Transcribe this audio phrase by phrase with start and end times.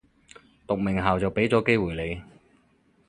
[0.65, 2.21] 讀名校就畀咗機會你